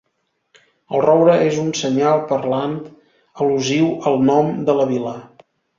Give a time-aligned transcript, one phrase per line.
[0.99, 2.75] El roure és un senyal parlant
[3.45, 5.19] al·lusiu al nom de la vila.